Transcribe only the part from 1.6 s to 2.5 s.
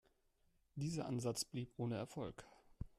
ohne Erfolg.